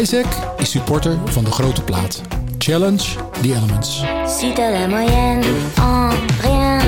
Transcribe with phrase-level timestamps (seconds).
[0.00, 2.22] Isaac is supporter van de grote plaat.
[2.58, 3.04] Challenge
[3.42, 4.04] the elements.
[4.26, 5.44] Si t'as la moyenne
[5.76, 6.10] en
[6.40, 6.80] rien,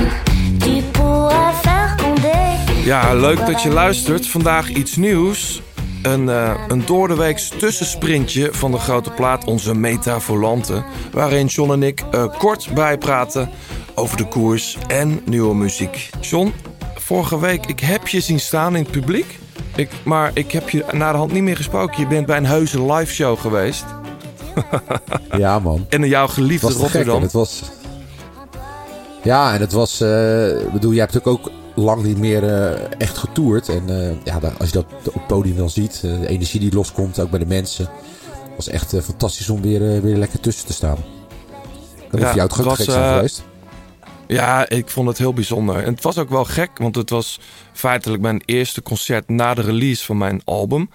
[0.58, 2.84] tu pourras faire condé.
[2.84, 4.26] Ja, leuk dat je luistert.
[4.26, 5.62] Vandaag iets nieuws.
[6.02, 10.84] Een, uh, een doordeweeks tussensprintje van de grote plaat, onze Metavolante.
[11.12, 13.50] Waarin John en ik uh, kort bijpraten
[13.94, 16.10] over de koers en nieuwe muziek.
[16.20, 16.52] John,
[16.94, 19.39] vorige week, ik heb je zien staan in het publiek.
[19.80, 22.00] Ik, maar ik heb je na de hand niet meer gesproken.
[22.00, 23.84] Je bent bij een heuse live show geweest.
[25.36, 25.86] ja, man.
[25.88, 27.22] En jouw geliefde het Rotterdam.
[27.22, 27.62] Het was...
[29.22, 30.00] Ja, en het was...
[30.00, 33.68] Uh, ik bedoel, jij hebt natuurlijk ook lang niet meer uh, echt getoerd.
[33.68, 37.20] En uh, ja, als je dat op het podium dan ziet, de energie die loskomt,
[37.20, 37.88] ook bij de mensen.
[38.56, 40.98] was echt fantastisch om weer, weer lekker tussen te staan.
[42.10, 43.42] Dat ja, hoef je ook gek zijn geweest.
[44.30, 45.76] Ja, ik vond het heel bijzonder.
[45.76, 47.40] En het was ook wel gek, want het was
[47.72, 50.90] feitelijk mijn eerste concert na de release van mijn album.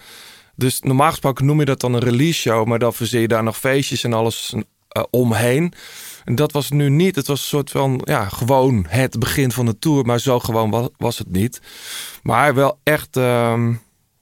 [0.55, 3.43] Dus normaal gesproken noem je dat dan een release show, maar dan verzeer je daar
[3.43, 5.73] nog feestjes en alles uh, omheen.
[6.25, 7.15] En dat was nu niet.
[7.15, 10.91] Het was een soort van, ja, gewoon het begin van de tour, maar zo gewoon
[10.97, 11.61] was, het niet.
[12.23, 13.69] Maar wel echt uh,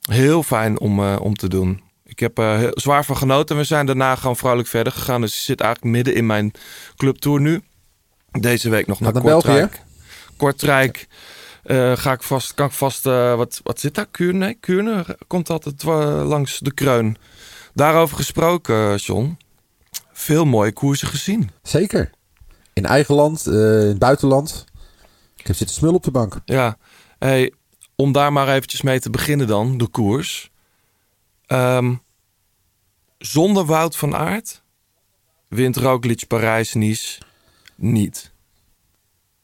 [0.02, 1.81] heel fijn om, uh, om te doen.
[2.05, 3.58] Ik heb er heel zwaar van genoten.
[3.58, 5.22] We zijn daarna gewoon vrolijk verder gegaan.
[5.22, 6.52] Dus ik zit eigenlijk midden in mijn
[6.95, 7.61] clubtour nu.
[8.39, 9.84] Deze week nog naar Kortrijk.
[10.38, 11.08] Kortrijk.
[11.66, 14.06] Uh, ga ik vast, kan ik vast, uh, wat, wat zit daar?
[14.06, 14.38] Kuurne?
[14.38, 17.17] Nee, Kuurne komt altijd uh, langs de kreun.
[17.73, 19.38] Daarover gesproken, John.
[20.11, 21.52] Veel mooie koersen gezien.
[21.61, 22.09] Zeker.
[22.73, 24.66] In eigen land, in het buitenland.
[25.36, 26.39] Ik heb zitten smullen op de bank.
[26.45, 26.78] Ja.
[27.20, 27.54] Hey,
[27.95, 30.52] om daar maar eventjes mee te beginnen dan, de koers.
[31.48, 32.02] Um,
[33.17, 34.64] zonder Wout van Aert
[35.48, 37.22] wint Roglic Parijs-Nice
[37.84, 38.31] niet.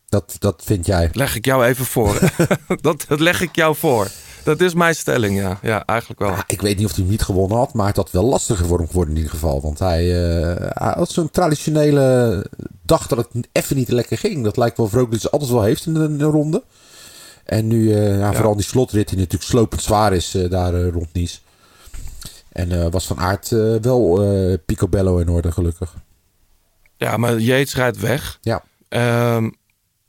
[0.10, 1.10] Dat, dat vind jij?
[1.14, 2.20] Leg ik jou even voor.
[2.82, 4.08] dat, dat leg ik jou voor.
[4.44, 5.60] Dat is mijn stelling, ja.
[5.62, 6.30] Ja, eigenlijk wel.
[6.30, 8.78] Ja, ik weet niet of hij niet gewonnen had, maar het had wel lastiger voor
[8.78, 9.62] hem geworden in ieder geval.
[9.62, 12.46] Want hij, uh, hij had zo'n traditionele
[12.82, 14.44] dag dat het even niet lekker ging.
[14.44, 14.88] Dat lijkt wel
[15.20, 16.64] ze altijd wel heeft in een, ronde.
[17.46, 21.14] En nu, uh, ja, vooral die slotrit die natuurlijk slopend zwaar is uh, daar rond
[21.14, 21.38] Nice.
[22.52, 23.50] En was van aard
[23.82, 24.22] wel
[24.66, 25.94] picobello in orde, gelukkig.
[27.00, 28.40] Ja, maar Yates rijdt weg.
[28.42, 28.64] Ja.
[29.36, 29.56] Um,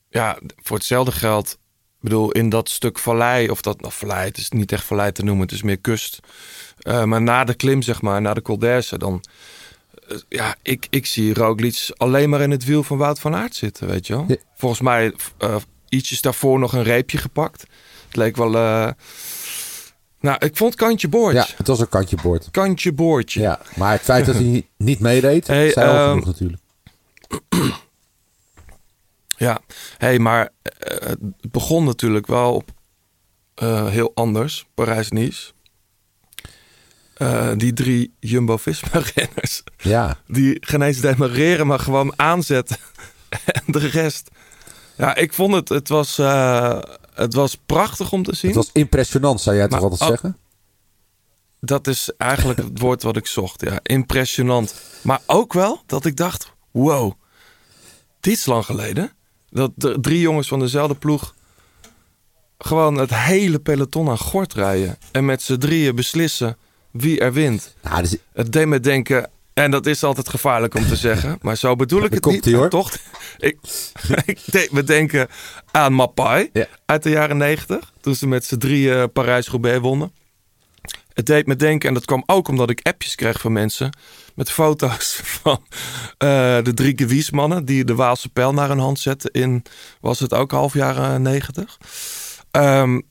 [0.08, 1.52] ja, voor hetzelfde geld.
[1.52, 1.58] Ik
[2.00, 5.22] bedoel, in dat stuk vallei, of dat, nou, vallei, het is niet echt vallei te
[5.22, 6.20] noemen, het is meer kust.
[6.82, 9.24] Uh, maar na de klim, zeg maar, na de Col d'Erse, dan...
[10.08, 13.54] Uh, ja, ik, ik zie Roglic alleen maar in het wiel van Wout van Aert
[13.54, 14.24] zitten, weet je wel.
[14.28, 14.36] Ja.
[14.56, 15.56] Volgens mij uh,
[15.88, 17.60] ietsjes daarvoor nog een reepje gepakt.
[18.06, 18.50] Het leek wel...
[20.20, 21.34] Nou, ik vond kantje boord.
[21.34, 22.48] Ja, het was een kantje boord.
[22.50, 23.40] Kantje boordje.
[23.40, 26.62] Ja, maar het feit dat hij niet meedeed, hey, zei al genoeg natuurlijk.
[29.40, 29.60] Ja,
[29.98, 30.48] hey, maar
[30.92, 32.70] uh, het begon natuurlijk wel op
[33.62, 34.66] uh, heel anders.
[34.74, 35.52] Parijs-Nice.
[37.18, 39.62] Uh, die drie Jumbo-Visma-renners.
[39.76, 40.16] Ja.
[40.26, 42.76] Die geen eens demareren, maar gewoon aanzetten.
[43.44, 44.30] en de rest.
[44.96, 46.16] Ja, ik vond het, het was,
[47.14, 48.50] het was prachtig om te zien.
[48.50, 50.36] Het was impressionant, zou jij toch altijd oh, zeggen?
[51.60, 53.78] Dat is eigenlijk het woord wat ik zocht, ja.
[53.82, 54.74] Impressionant.
[55.02, 57.12] Maar ook wel dat ik dacht, wow,
[58.20, 59.12] dit is lang geleden.
[59.50, 61.34] Dat drie jongens van dezelfde ploeg
[62.58, 64.98] gewoon het hele peloton aan gort rijden.
[65.12, 66.56] En met z'n drieën beslissen
[66.90, 67.74] wie er wint.
[67.82, 68.16] Nou, dus...
[68.32, 72.04] Het deed me denken, en dat is altijd gevaarlijk om te zeggen, maar zo bedoel
[72.04, 72.52] ik het niet.
[72.52, 72.68] Hoor.
[72.68, 72.96] Toch?
[73.38, 73.58] Ik,
[74.24, 75.28] ik deed me denken
[75.70, 76.66] aan Mapai ja.
[76.86, 77.92] uit de jaren negentig.
[78.00, 80.12] Toen ze met z'n drieën Parijs-Roubaix wonnen.
[81.20, 83.96] Het deed me denken, en dat kwam ook omdat ik appjes kreeg van mensen
[84.34, 89.30] met foto's van uh, de drie gewiesmannen die de Waalse pijl naar hun hand zetten
[89.30, 89.62] in,
[90.00, 91.78] was het ook half jaren negentig.
[92.50, 93.02] Um,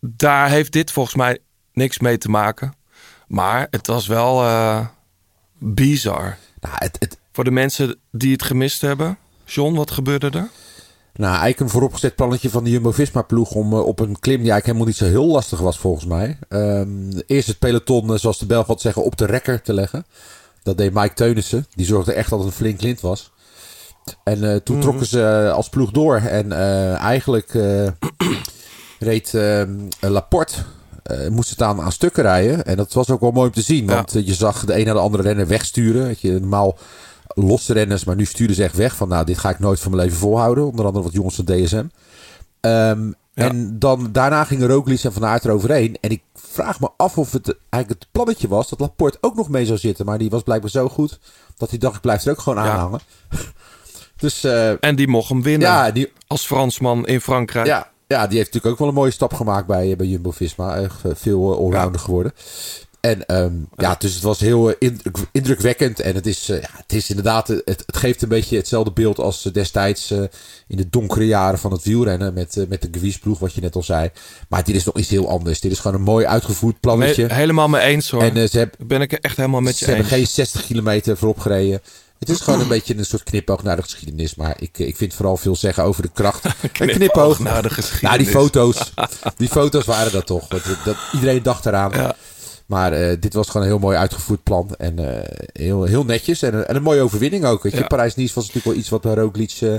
[0.00, 1.38] daar heeft dit volgens mij
[1.72, 2.74] niks mee te maken.
[3.26, 4.86] Maar het was wel uh,
[5.58, 6.38] bizar.
[6.60, 7.18] Nou, het, het...
[7.32, 9.18] Voor de mensen die het gemist hebben.
[9.44, 10.48] John, wat gebeurde er?
[11.14, 14.64] Nou, eigenlijk een vooropgezet plannetje van de Jumbo-Visma-ploeg om uh, op een klim die eigenlijk
[14.64, 16.38] helemaal niet zo heel lastig was volgens mij.
[16.48, 20.06] Um, eerst het peloton, uh, zoals de Belg wat zeggen, op de rekker te leggen.
[20.62, 21.66] Dat deed Mike Teunissen.
[21.74, 23.32] Die zorgde echt dat het een flink lint was.
[24.24, 24.82] En uh, toen mm.
[24.82, 26.16] trokken ze als ploeg door.
[26.16, 26.52] En
[26.96, 27.52] eigenlijk
[28.98, 29.32] reed
[30.00, 30.54] Laporte
[31.30, 32.64] moest het aan, aan stukken rijden.
[32.64, 33.86] En dat was ook wel mooi om te zien.
[33.86, 34.20] Want ja.
[34.24, 36.08] je zag de een naar de andere renner wegsturen.
[36.08, 36.78] Dat je normaal
[37.44, 39.90] losse renners, maar nu sturen ze echt weg van nou, dit ga ik nooit van
[39.90, 40.66] mijn leven volhouden.
[40.66, 41.84] Onder andere wat jongens van DSM.
[42.60, 43.48] Um, ja.
[43.48, 45.98] En dan, daarna gingen Roglic en Van Aert eroverheen.
[46.00, 49.48] En ik vraag me af of het eigenlijk het plannetje was dat Laporte ook nog
[49.48, 50.06] mee zou zitten.
[50.06, 51.20] Maar die was blijkbaar zo goed
[51.56, 53.00] dat hij dacht, ik blijf er ook gewoon aan hangen.
[54.16, 57.66] dus, uh, en die mocht hem winnen ja, die, als Fransman in Frankrijk.
[57.66, 60.76] Ja, ja, die heeft natuurlijk ook wel een mooie stap gemaakt bij, bij Jumbo-Visma.
[60.76, 62.04] Echt veel allrounder ja.
[62.04, 62.32] geworden.
[63.00, 66.00] En ehm, ja, dus het was heel eh, indruk- indrukwekkend.
[66.00, 68.92] En het is, eh, ja, het is inderdaad, eh, het, het geeft een beetje hetzelfde
[68.92, 70.10] beeld als destijds
[70.66, 72.34] in de donkere jaren van het wielrennen.
[72.34, 74.10] Met, met de Gewiesploeg, wat je net al zei.
[74.48, 75.60] Maar dit is nog iets heel anders.
[75.60, 77.26] Dit is gewoon een mooi uitgevoerd plannetje.
[77.26, 78.22] Nee, helemaal mee eens hoor.
[78.22, 80.14] en ze, heb- ben ik echt helemaal met ze je hebben eens.
[80.14, 81.80] geen 60 kilometer voorop gereden.
[82.18, 84.34] Het is gewoon een beetje een soort knipoog naar de geschiedenis.
[84.34, 86.44] Maar ik, ik vind vooral veel zeggen over de kracht.
[86.78, 88.02] een knipoog naar de geschiedenis.
[88.10, 88.92] Nou, die foto's.
[89.36, 90.48] Die foto's waren dat toch.
[90.48, 91.90] Dat, dat, iedereen dacht eraan.
[91.94, 92.16] Ja.
[92.70, 94.74] Maar eh, dit was gewoon een heel mooi uitgevoerd plan.
[94.78, 96.42] En eh, heel, heel netjes.
[96.42, 97.62] En, een- en een mooie overwinning ook.
[97.62, 97.78] Weet je.
[97.78, 97.86] Ja.
[97.86, 99.74] Parijs-Nice was natuurlijk wel iets wat Roglic eh,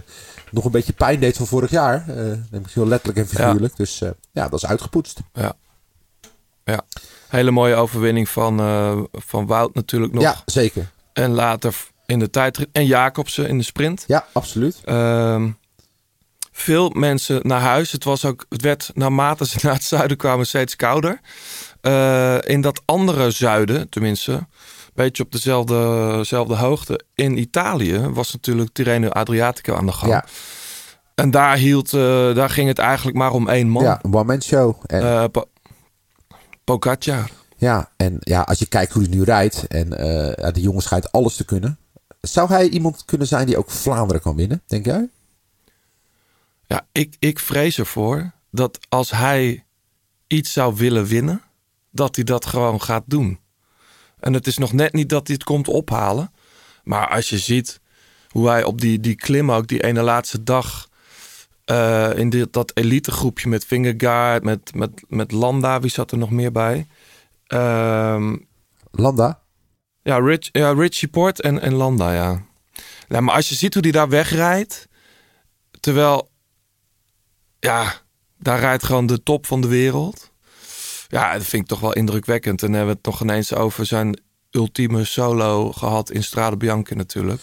[0.51, 2.05] nog een beetje pijn deed van vorig jaar.
[2.51, 3.75] Misschien wel letterlijk en figuurlijk.
[3.75, 3.99] Dus
[4.31, 5.19] ja, dat is uitgepoetst.
[5.33, 5.53] Ja.
[6.63, 6.81] ja.
[7.27, 8.57] Hele mooie overwinning van,
[9.11, 10.23] van Wout natuurlijk nog.
[10.23, 10.89] Ja, zeker.
[11.13, 12.67] En later in de tijdrit.
[12.71, 14.03] En Jacobsen in de sprint.
[14.07, 14.81] Ja, absoluut.
[14.85, 15.49] Ehm,
[16.61, 17.91] veel mensen naar huis.
[17.91, 21.19] Het, was ook, het werd naarmate ze naar het zuiden kwamen steeds kouder.
[21.81, 24.47] Eh, in dat andere zuiden, tenminste, een
[24.93, 27.01] beetje op dezelfde, dezelfde hoogte.
[27.15, 30.11] In Italië was natuurlijk Tirreno Adriatico aan de gang.
[30.11, 30.25] Ja,
[31.15, 33.83] En daar, hield, eh, daar ging het eigenlijk maar om één man.
[33.83, 34.75] ja one-man show.
[34.85, 35.49] En, Eh, Po-
[36.63, 37.29] Pogacar.
[37.57, 39.67] Ja, en ja, als je kijkt hoe hij nu rijdt.
[39.67, 39.89] En
[40.53, 41.77] die jongen schijnt alles te kunnen.
[42.21, 45.09] Zou hij iemand kunnen zijn die ook Vlaanderen kan winnen, denk jij?
[46.71, 49.65] Ja, ik, ik vrees ervoor dat als hij
[50.27, 51.41] iets zou willen winnen,
[51.89, 53.39] dat hij dat gewoon gaat doen.
[54.19, 56.31] En het is nog net niet dat hij het komt ophalen.
[56.83, 57.79] Maar als je ziet
[58.29, 60.89] hoe hij op die, die klim ook, die ene laatste dag...
[61.65, 66.17] eh, in dit, dat elite groepje met Vingegaard, met, met, met Landa, wie zat er
[66.17, 66.87] nog meer bij?
[67.47, 68.37] Ehm,
[68.91, 69.41] Landa?
[70.03, 72.45] ja, Rich, ja, Richie Port en, en Landa, ja.
[73.07, 73.21] ja.
[73.21, 74.87] Maar als je ziet hoe die daar wegrijdt...
[75.79, 76.30] terwijl...
[77.61, 77.93] Ja,
[78.37, 80.31] daar rijdt gewoon de top van de wereld.
[81.07, 82.61] Ja, dat vind ik toch wel indrukwekkend.
[82.61, 84.19] En dan hebben we het nog ineens over zijn
[84.51, 87.41] ultieme solo gehad in Strade Bianca natuurlijk.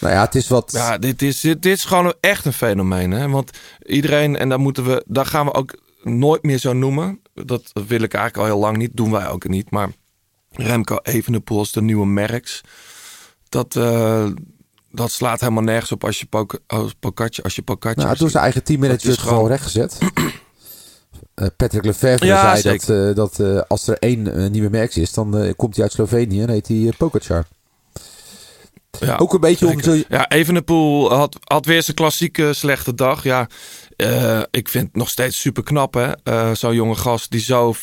[0.00, 0.72] Nou ja, het is wat...
[0.72, 3.10] Ja, dit is, dit, dit is gewoon echt een fenomeen.
[3.10, 3.28] Hè?
[3.28, 3.50] Want
[3.86, 7.20] iedereen, en daar moeten we, daar gaan we ook nooit meer zo noemen.
[7.34, 9.70] Dat, dat wil ik eigenlijk al heel lang niet, doen wij ook niet.
[9.70, 9.90] Maar
[10.50, 12.60] Remco Evenepoel is de nieuwe Merks.
[13.48, 14.26] Dat, eh,
[14.90, 18.62] dat slaat helemaal nergens op als je Poc- als je Pocaccia Nou, door zijn eigen
[18.64, 19.98] teammanager gewoon gewoon- rechtgezet.
[21.34, 23.08] Eh, Patrick Lefevre Ja, zei dat, zeker.
[23.08, 26.50] eh, dat eh, als er één nieuwe merk is, dan komt hij uit Slovenië en
[26.50, 27.44] heet hij Pogacar.
[29.00, 29.96] Ja, Ook een beetje om zeker.
[29.98, 30.04] zo...
[30.08, 33.22] Ja, Evenepoel had, had weer zijn klassieke slechte dag.
[33.22, 33.48] Ja,
[34.50, 36.54] ik vind het nog steeds super knap, hè.
[36.54, 37.74] Zo'n jonge gast die zo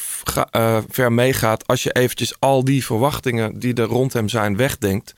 [0.89, 1.68] ver meegaat.
[1.68, 5.13] Als je eventjes al die verwachtingen die er rond hem zijn wegdenkt.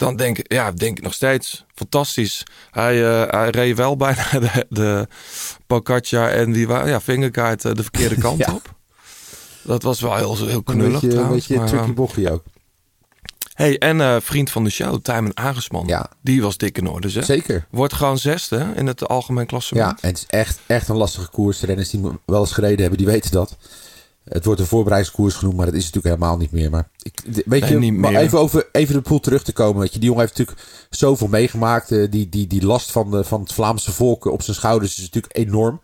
[0.00, 2.42] Dan denk ik, ja, denk ik nog steeds fantastisch.
[2.70, 5.08] Hij, eh, hij reed wel bijna de, de
[6.30, 8.52] en die ja, Vingegaard eh, de verkeerde kant Ja.
[8.54, 8.74] op.
[9.62, 11.46] Dat was wel heel, heel Een knullig beetje, een trouwens.
[11.46, 12.42] beetje maar, tricky eh, bochie ook.
[13.54, 15.86] hey, en vriend van de show, Tijmen Aresman.
[15.86, 16.10] Ja.
[16.22, 17.24] Die was dik in orde, zeg.
[17.24, 17.66] Zeker.
[17.70, 19.86] Wordt gewoon zesde in het algemeen klassement.
[19.90, 21.60] Ja, en het is echt, echt een lastige koers.
[21.60, 23.56] Renners die wel eens gereden hebben, die weten dat.
[24.30, 26.70] Het wordt een voorbereidingskoers genoemd, maar dat is natuurlijk helemaal niet meer.
[26.70, 29.80] Maar ik, weet Nee, je, maar even over even de pool terug te komen.
[29.80, 31.92] Weet je, die jongen heeft natuurlijk zoveel meegemaakt.
[31.92, 35.02] Eh, die, die, die last van, de, van het Vlaamse volk op zijn schouders is
[35.02, 35.80] natuurlijk enorm.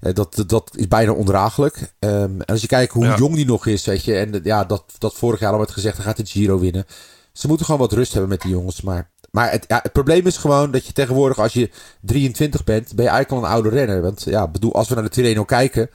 [0.00, 1.92] Eh, dat, dat, is bijna ondraaglijk.
[1.98, 3.16] Ehm, en als je kijkt hoe Ja.
[3.16, 5.96] jong die nog is, weet je, en ja, dat, dat vorig jaar al werd gezegd,
[5.96, 6.86] hij gaat de Giro winnen.
[7.32, 8.80] Ze moeten gewoon wat rust hebben met die jongens.
[8.80, 12.94] Maar, maar het, ja, het probleem is gewoon dat je tegenwoordig, als je 23 bent,
[12.94, 14.02] ben je eigenlijk al een oude renner.
[14.02, 15.90] Want ja, bedoel, als we naar de Tirreno kijken,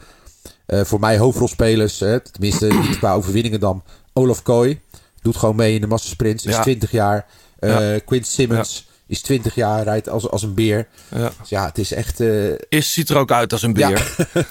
[0.70, 3.84] voor mij hoofdrolspelers, hè, tenminste niet qua overwinningen dan,
[4.14, 4.80] Olaf Kooi
[5.22, 6.62] doet gewoon mee in de massasprints, is Ja.
[6.62, 7.26] 20 jaar.
[7.60, 8.00] Eh Ja.
[8.06, 10.88] Quint Simmons is 20 jaar, rijdt als, als een beer.
[11.16, 11.32] Ja.
[11.40, 12.20] Dus ja, het is echt...
[12.20, 13.90] eh, Is, ziet er ook uit als een beer.
[13.90, 14.44] Ja.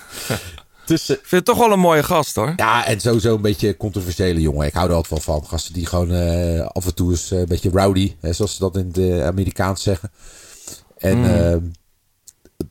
[0.84, 2.52] tussen, Ik vind het toch wel een mooie gast hoor.
[2.56, 4.66] ja, en sowieso een beetje controversiële jongen.
[4.66, 5.46] Ik hou er altijd wel van.
[5.48, 8.58] Gasten die gewoon eh, af en toe eens eh, een beetje rowdy, hè, zoals ze
[8.58, 10.10] dat in het Amerikaans zeggen.
[10.98, 11.24] En Mm.
[11.24, 11.58] ehm,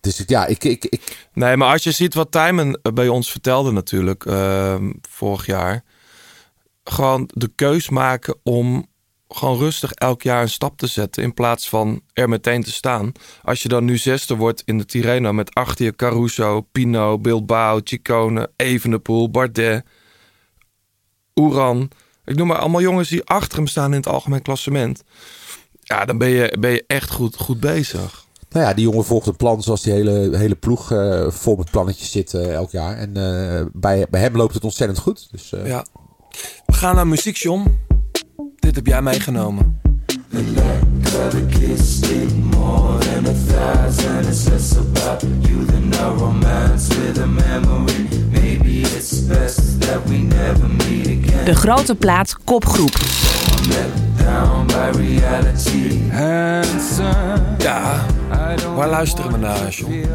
[0.02, 3.72] dus ja, ik, ik, ik, Nee, maar als je ziet wat Tijmen bij ons vertelde
[3.72, 5.84] natuurlijk ehm, vorig jaar.
[6.84, 8.88] Gewoon de keus maken om
[9.30, 11.24] gewoon rustig elk jaar een stap te zetten.
[11.24, 13.12] In plaats van er meteen te staan.
[13.44, 17.80] Als je dan nu zesde wordt in de Tirreno met achter je Caruso, Pino, Bilbao,
[17.84, 19.86] Chicone, Evenepoel, Bardet,
[21.36, 21.92] Oeran.
[22.26, 25.04] Ik noem maar allemaal jongens die achter hem staan in het algemeen klassement.
[25.82, 28.27] Ja, dan ben je, ben je echt goed, goed bezig.
[28.50, 31.72] Nou ja, die jongen volgt een plan zoals die hele, hele ploeg eh, vol met
[31.72, 32.98] plannetjes zit eh, elk jaar.
[32.98, 35.28] En eh, bij, bij hem loopt het ontzettend goed.
[35.32, 35.86] Dus eh, Ja.
[36.66, 37.78] We gaan naar muziek, John.
[38.56, 39.80] Dit heb jij meegenomen.
[48.32, 51.27] Maybe it's best that we never meet again.
[51.48, 52.98] De Grote Plaat kopgroep.
[57.58, 58.06] Ja,
[58.76, 59.92] waar luisteren we naar, John?
[59.92, 60.06] Uh,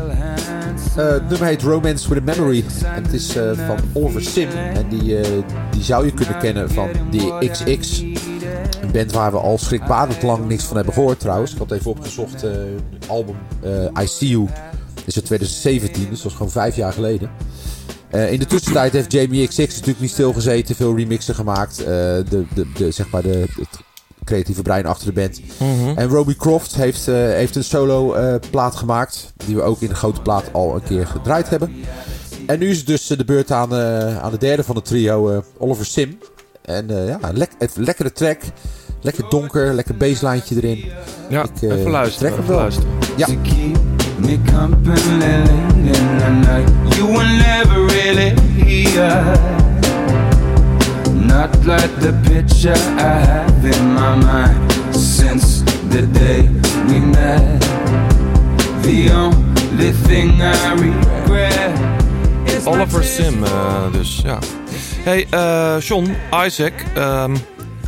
[0.95, 2.65] het nummer heet Romance with a Memory.
[2.85, 4.49] En het is uh, van Oliver Sim.
[4.51, 5.27] En die, uh,
[5.71, 8.01] die zou je kunnen kennen van de XX.
[8.81, 11.53] Een band waar we al schrikbarend lang niks van hebben gehoord trouwens.
[11.53, 12.41] Ik had even opgezocht.
[12.41, 13.37] Het album
[14.01, 14.49] I See You
[15.05, 16.09] is uit 2017.
[16.09, 17.31] Dus dat is gewoon vijf jaar geleden.
[18.13, 20.75] In de tussentijd heeft Jamie XX natuurlijk niet stilgezeten.
[20.75, 21.77] Veel remixen gemaakt.
[21.77, 23.81] de, de, de, zeg maar de, het
[24.25, 25.41] creatieve brein achter de band.
[25.59, 25.99] Mhm.
[25.99, 29.33] En Roby Croft heeft, uh, heeft een solo uh, plaat gemaakt.
[29.47, 31.73] Die we ook in de grote plaat al een keer gedraaid hebben.
[32.47, 35.43] En nu is het dus de beurt aan, uh, aan de derde van het trio,
[35.59, 36.19] Oliver Sim.
[36.63, 38.41] En ja, le lekkere track.
[39.01, 40.85] Lekker donker, lekker basslijntje erin.
[41.29, 42.39] Ja, Ik, even luisteren.
[42.39, 42.91] Even luisteren.
[43.17, 43.27] Ja.
[44.23, 45.35] Me company
[45.91, 46.97] in the night.
[46.97, 48.31] You were never really
[48.63, 49.25] here.
[51.13, 56.43] Not like the picture I have in my mind since the day
[56.87, 57.61] we met.
[58.83, 61.79] The only thing I regret
[62.45, 64.39] is Oliver Sim, uh, dus ja.
[65.05, 67.37] Hey, uh, John, Isaac, um,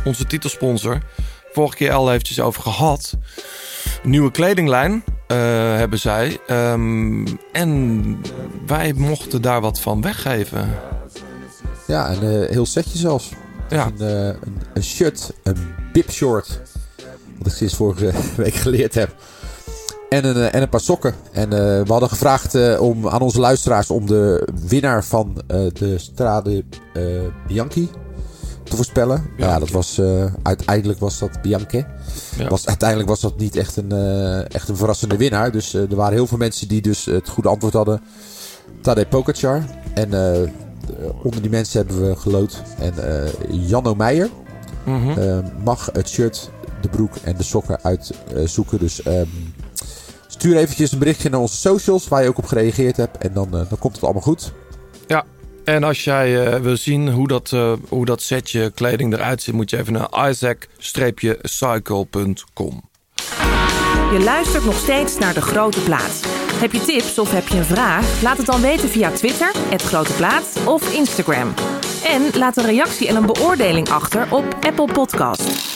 [0.03, 0.99] onze titelsponsor.
[1.53, 3.17] Vorige keer al eventjes over gehad.
[4.03, 5.37] Nieuwe kledinglijn uh,
[5.77, 6.39] hebben zij.
[6.49, 8.17] Um, en
[8.65, 10.69] wij mochten daar wat van weggeven.
[11.87, 13.31] Ja, een uh, heel setje zelfs.
[13.69, 13.85] Ja.
[13.85, 15.57] Een, uh, een, een, shirt, een
[15.93, 16.61] bib short.
[17.37, 18.11] Wat ik sinds vorige
[18.43, 19.15] week geleerd heb.
[20.09, 21.15] En een, en een paar sokken.
[21.31, 26.63] En we hadden gevraagd om, aan onze luisteraars om de winnaar van de Strade
[27.47, 27.89] Bianchi
[28.69, 29.25] te voorspellen.
[29.37, 30.01] Ja, dat was
[30.43, 31.85] uiteindelijk was dat Bianche.
[32.37, 32.47] Ja.
[32.47, 33.91] Was, uiteindelijk was dat niet echt een,
[34.47, 35.51] echt een verrassende winnaar.
[35.51, 38.01] Dus er waren heel veel mensen die dus het goede antwoord hadden.
[38.81, 39.63] Tadej Pogacar.
[39.93, 40.09] En
[41.23, 42.61] onder die mensen hebben we gelood.
[42.79, 42.93] En
[43.49, 44.29] Janno Meijer
[44.85, 44.97] Mhm.
[44.97, 45.23] mm -hmm.
[45.23, 46.49] uh, mag het shirt,
[46.81, 48.79] de broek en de sokken uitzoeken.
[48.79, 49.53] dus um,
[50.27, 53.17] stuur eventjes een berichtje naar onze socials waar je ook op gereageerd hebt.
[53.17, 54.51] En dan, dan komt het allemaal goed.
[55.65, 59.53] En als jij uh, wil zien hoe dat, uh, hoe dat setje kleding eruit ziet,
[59.53, 62.89] moet je even naar isaac-cycle.com.
[64.11, 66.21] Je luistert nog steeds naar De Grote Plaats.
[66.53, 68.21] Heb je tips of heb je een vraag?
[68.21, 71.53] Laat het dan weten via Twitter, het Grote Plaats of Instagram.
[72.03, 75.73] En laat een reactie en een beoordeling achter op Apple Podcast.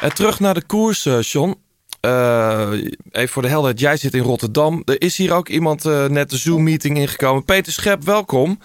[0.00, 1.63] En terug naar de koers, John.
[2.04, 2.70] Uh,
[3.10, 4.82] even voor de helderheid, jij zit in Rotterdam.
[4.84, 7.44] Er is hier ook iemand uh, net de Zoom-meeting ingekomen.
[7.44, 8.58] Peter Schep, welkom.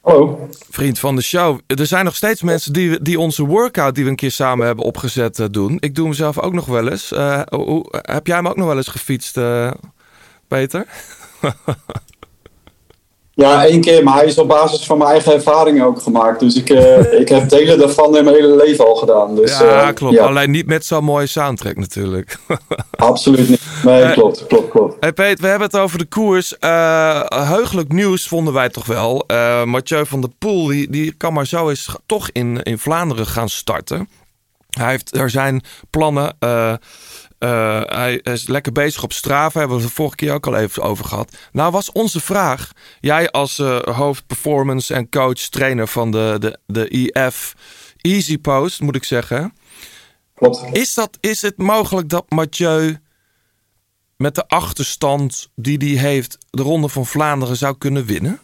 [0.00, 0.48] Hallo.
[0.70, 1.58] Vriend van de show.
[1.66, 4.84] Er zijn nog steeds mensen die, die onze workout die we een keer samen hebben
[4.84, 5.76] opgezet uh, doen.
[5.80, 7.08] Ik doe hem zelf ook nog wel eens.
[7.50, 9.38] Hoe, heb jij hem ook nog wel eens gefietst,
[10.48, 10.86] Peter?
[13.34, 16.40] ja, één keer, maar hij is op basis van mijn eigen ervaringen ook gemaakt.
[16.40, 19.34] Dus ik, uh, ik heb delen daarvan in mijn hele leven al gedaan.
[19.34, 20.14] Dus, ja, klopt.
[20.14, 20.24] Ja.
[20.24, 22.36] Alleen niet met zo'n mooie soundtrack natuurlijk.
[22.90, 23.60] Absoluut niet.
[23.84, 24.96] Nee, klopt, klopt, klopt.
[25.00, 26.54] Hey Peter, we hebben het over de koers.
[27.28, 29.24] Heugelijk nieuws vonden wij toch wel.
[29.64, 33.48] Mathieu van der Poel, die, die kan maar zo eens toch in, in Vlaanderen gaan
[33.48, 34.08] starten.
[34.70, 36.36] Hij heeft, er zijn plannen...
[37.42, 39.58] Uh, uh, hij is lekker bezig op Strava.
[39.58, 41.36] Hebben we het de vorige keer ook al even over gehad.
[41.52, 42.72] Nou was onze vraag.
[43.00, 47.54] Jij als uh, hoofd performance en coach trainer van de, de, de IF
[48.00, 49.52] Easy Post moet ik zeggen.
[50.34, 50.64] Klopt.
[50.72, 52.98] Is, dat, is het mogelijk dat Mathieu
[54.16, 58.40] met de achterstand die hij heeft de Ronde van Vlaanderen zou kunnen winnen?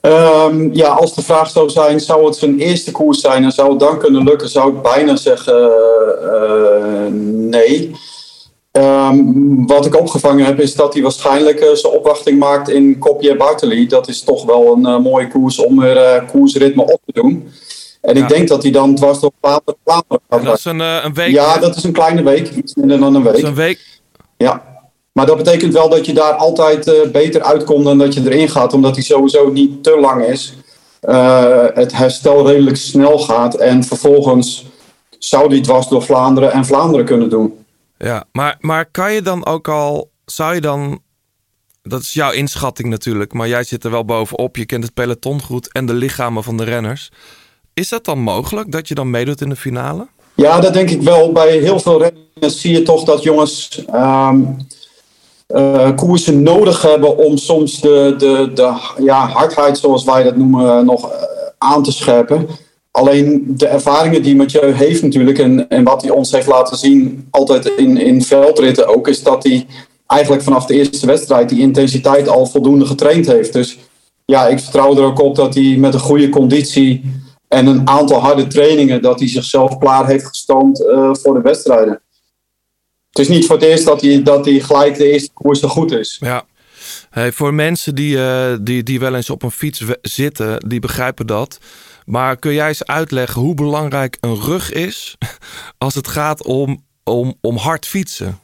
[0.00, 3.70] Um, ja, als de vraag zou zijn, zou het zijn eerste koers zijn en zou
[3.70, 5.70] het dan kunnen lukken, zou ik bijna zeggen
[6.22, 7.06] uh,
[7.50, 7.96] nee.
[8.78, 13.36] Um, wat ik opgevangen heb is dat hij waarschijnlijk uh, zijn opwachting maakt in Kopje
[13.36, 13.86] Bartoli.
[13.86, 17.48] Dat is toch wel een uh, mooie koers om er uh, koersritme op te doen.
[18.00, 18.22] En ja.
[18.22, 20.04] ik denk dat hij dan dwars door Vlaanderen gaat.
[20.44, 21.30] Dat is een, een week.
[21.30, 22.50] Ja, dat is een kleine week.
[22.50, 23.32] Iets minder dan een week.
[23.32, 24.00] Dat is een week.
[24.36, 24.62] Ja.
[25.12, 28.72] Maar dat betekent wel dat je daar altijd beter uitkomt dan dat je erin gaat.
[28.72, 30.54] Omdat hij sowieso niet te lang is.
[31.74, 33.54] het herstel redelijk snel gaat.
[33.54, 34.66] En vervolgens
[35.18, 37.54] zou hij dwars door Vlaanderen en Vlaanderen kunnen doen.
[37.98, 41.00] Ja, maar, maar kan je dan ook al, zou je dan,
[41.82, 45.42] dat is jouw inschatting natuurlijk, maar jij zit er wel bovenop, je kent het peloton
[45.42, 47.10] goed en de lichamen van de renners.
[47.74, 50.08] Is dat dan mogelijk dat je dan meedoet in de finale?
[50.34, 51.32] Ja, dat denk ik wel.
[51.32, 54.56] Bij heel veel renners zie je toch dat jongens um,
[55.96, 61.12] koersen nodig hebben om soms de, de, de ja, hardheid, zoals wij dat noemen, nog
[61.12, 61.22] uh,
[61.58, 62.48] aan te scherpen.
[62.98, 67.26] Alleen de ervaringen die Mathieu heeft natuurlijk en, en wat hij ons heeft laten zien,
[67.30, 69.66] altijd in, in veldritten ook, is dat hij
[70.06, 73.52] eigenlijk vanaf de eerste wedstrijd die intensiteit al voldoende getraind heeft.
[73.52, 73.78] Dus
[74.24, 77.02] ja, ik vertrouw er ook op dat hij met een goede conditie
[77.48, 82.00] En een aantal harde trainingen dat hij zichzelf klaar heeft gestoomd eh, voor de wedstrijden.
[83.08, 85.68] Het is niet voor het eerst dat hij, dat hij gelijk de eerste koers zo
[85.68, 86.16] goed is.
[86.20, 86.44] Ja.
[87.10, 91.26] Hey, voor mensen die, eh, die, die wel eens op een fiets zitten, die begrijpen
[91.26, 91.58] dat.
[92.08, 95.16] Maar kun jij eens uitleggen hoe belangrijk een rug is
[95.84, 98.38] als het gaat om, om, om hard fietsen?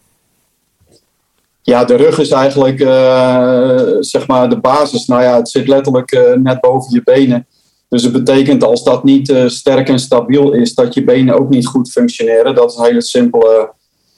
[1.62, 5.06] Ja, de rug is eigenlijk eh, zeg maar de basis.
[5.06, 7.46] Nou ja, het zit letterlijk eh, net boven je benen.
[7.88, 11.48] Dus het betekent als dat niet eh, sterk en stabiel is, dat je benen ook
[11.48, 12.54] niet goed functioneren.
[12.54, 13.72] Dat is een hele simpele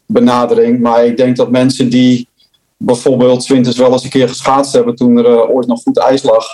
[0.07, 0.81] benadering.
[0.81, 2.29] Maar ik denk dat mensen die
[2.76, 6.23] bijvoorbeeld 's winters wel eens een keer geschaatst hebben toen er ooit nog goed ijs
[6.23, 6.45] lag,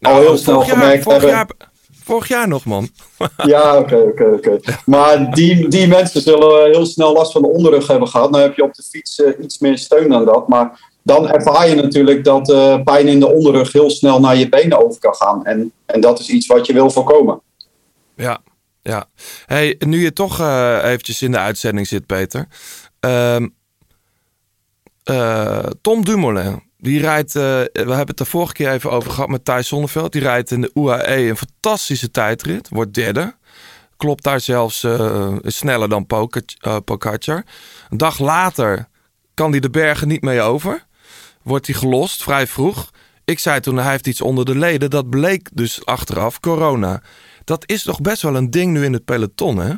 [0.00, 1.28] al heel snel jaar, gemerkt hebben.
[1.28, 1.46] jaar,
[2.04, 2.88] vorig jaar nog, man.
[3.36, 4.58] Ja, oké, oké, oké.
[4.84, 8.30] Maar die, die mensen zullen heel snel last van de onderrug hebben gehad.
[8.30, 10.48] Nou heb je op de fiets eh, iets meer steun dan dat.
[10.48, 14.48] Maar dan ervaar je natuurlijk dat eh, pijn in de onderrug heel snel naar je
[14.48, 15.44] benen over kan gaan.
[15.44, 17.40] En, en dat is iets wat je wil voorkomen.
[18.16, 18.40] Ja,
[18.82, 19.06] ja.
[19.46, 22.48] Hey, nu je toch eh, eventjes in de uitzending zit, Peter.
[23.00, 23.48] Ehm,
[25.04, 29.28] eh, Tom Dumoulin, die rijdt, eh, we hebben het de vorige keer even over gehad
[29.28, 30.12] met Thijs Zonneveld.
[30.12, 33.34] Die rijdt in de UAE een fantastische tijdrit, wordt derde.
[33.96, 37.44] Klopt daar zelfs eh, sneller dan eh, Pogacar.
[37.90, 38.88] Een dag later
[39.34, 40.86] kan hij de bergen niet mee over.
[41.42, 42.90] Wordt hij gelost, vrij vroeg.
[43.24, 44.90] Ik zei toen, hij heeft iets onder de leden.
[44.90, 47.02] Dat bleek dus achteraf corona.
[47.44, 49.74] Dat is toch best wel een ding nu in het peloton, hè?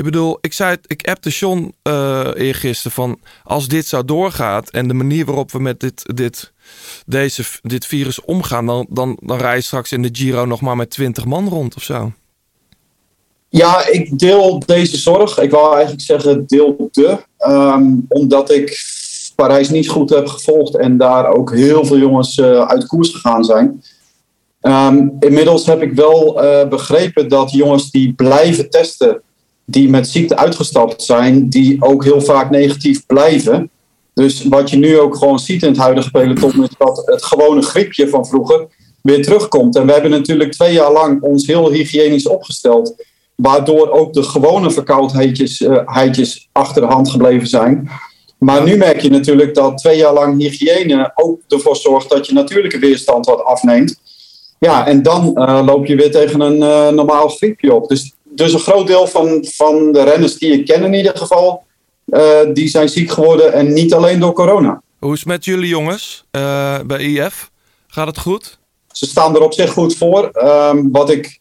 [0.00, 3.18] Ik bedoel, ik zei het, ik appte John eh eergisteren van...
[3.44, 6.52] als dit zo doorgaat en de manier waarop we met dit, dit,
[7.06, 8.66] deze, dit virus omgaan...
[8.66, 11.76] Dan, dan, dan rij je straks in de Giro nog maar met 20 man rond
[11.76, 12.12] of zo.
[13.48, 15.38] Ja, ik deel deze zorg.
[15.38, 17.18] Ik wou eigenlijk zeggen deel de.
[17.36, 18.82] ehm, omdat ik
[19.36, 23.44] Parijs niet goed heb gevolgd en daar ook heel veel jongens eh, uit koers gegaan
[23.44, 23.82] zijn.
[24.60, 29.22] Ehm, inmiddels heb ik wel eh, begrepen dat jongens die blijven testen,
[29.70, 33.70] die met ziekte uitgestapt zijn, die ook heel vaak negatief blijven.
[34.14, 37.62] Dus wat je nu ook gewoon ziet in het huidige peloton is dat het gewone
[37.62, 38.66] griepje van vroeger
[39.02, 39.76] weer terugkomt.
[39.76, 42.94] En we hebben natuurlijk twee jaar lang ons heel hygiënisch opgesteld
[43.34, 47.90] waardoor ook de gewone verkoudheidjes eh, achter de hand gebleven zijn.
[48.38, 52.32] Maar nu merk je natuurlijk dat twee jaar lang hygiëne ook ervoor zorgt dat je
[52.32, 54.00] natuurlijke weerstand wat afneemt.
[54.58, 57.88] Ja, en dan eh, loop je weer tegen een eh, normaal griepje op.
[57.88, 61.62] Dus, dus een groot deel van, van de renners die ik ken in ieder geval,
[62.06, 64.82] eh, die zijn ziek geworden en niet alleen door corona.
[64.98, 67.50] Hoe is het met jullie jongens eh, bij IF?
[67.86, 68.58] Gaat het goed?
[68.92, 70.28] Ze staan er op zich goed voor.
[70.32, 71.38] Ehm, wat ik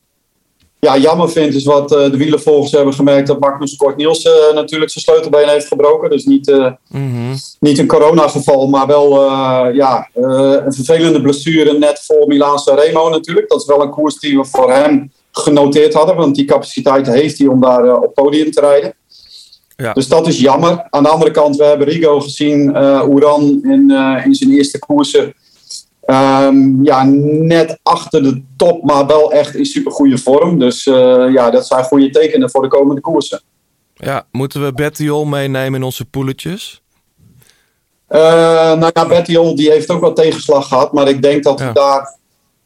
[0.80, 4.92] ja, jammer vind, is wat eh, de wielervolgers hebben gemerkt dat Magnus Kort Nielsen natuurlijk
[4.92, 6.10] zijn sleutelbeen heeft gebroken.
[6.10, 7.36] Dus niet, eh, Mhm.
[7.60, 9.24] niet een coronageval, maar wel
[9.74, 13.50] ja, een vervelende blessure net voor Milaan Sanremo natuurlijk.
[13.50, 17.38] Dat is wel een koers die we voor hem genoteerd hadden, want die capaciteit heeft
[17.38, 18.94] hij om daar eh, op podium te rijden.
[19.76, 19.94] Ja.
[19.94, 20.88] Dus dat is jammer.
[20.90, 24.80] Aan de andere kant, we hebben Rigo gezien, eh Oeran in, eh, in zijn eerste
[24.80, 25.34] koersen.
[26.02, 30.60] Ehm, ja, net achter de top, maar wel echt in supergoeie vorm.
[30.60, 30.84] Dus
[31.34, 33.42] ja, dat zijn goede tekenen voor de komende koersen.
[33.94, 36.82] Ja, moeten we Bettiol meenemen in onze poeletjes?
[38.08, 40.94] Nou ja, Bettiol die heeft ook wat tegenslag gehad.
[40.94, 42.19] Maar ik denk dat we daar...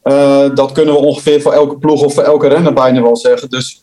[0.04, 3.50] eh, dat kunnen we ongeveer voor elke ploeg of voor elke renner bijna wel zeggen.
[3.50, 3.82] Dus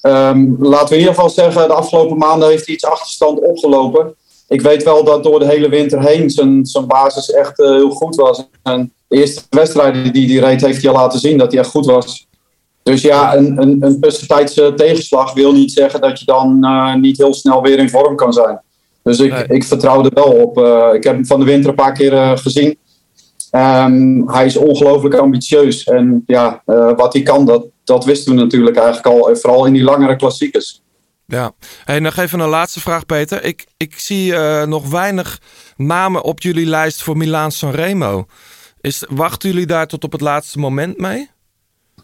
[0.00, 1.68] ehm, laten we in ieder geval zeggen...
[1.68, 4.14] de afgelopen maanden heeft hij iets achterstand opgelopen.
[4.48, 7.90] Ik weet wel dat door de hele winter heen zijn, zijn basis echt eh, heel
[7.90, 8.48] goed was.
[8.62, 11.70] En de eerste wedstrijden die hij reed heeft hij al laten zien dat hij echt
[11.70, 12.26] goed was.
[12.82, 17.18] Dus ja, een, een, een tussentijdse tegenslag wil niet zeggen dat je dan eh, niet
[17.18, 18.60] heel snel weer in vorm kan zijn.
[19.02, 19.44] Dus ik, Nee.
[19.48, 20.58] ik vertrouw er wel op.
[20.94, 22.78] Ik heb hem van de winter een paar keer gezien.
[23.52, 25.84] Ehm, hij is ongelooflijk ambitieus.
[25.84, 29.36] En ja, eh, wat hij kan, dat, dat wisten we natuurlijk eigenlijk al.
[29.36, 30.82] Vooral in die langere klassiekers.
[31.26, 31.52] Ja.
[31.84, 33.44] Hey, nog even een laatste vraag, Peter.
[33.44, 35.40] Ik, ik zie eh, nog weinig
[35.76, 38.26] namen op jullie lijst voor Milaan Sanremo.
[38.80, 41.30] Is, wachten jullie daar tot op het laatste moment mee?